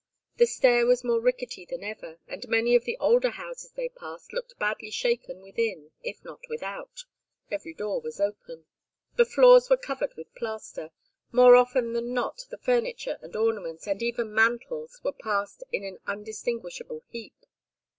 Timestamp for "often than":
11.55-12.15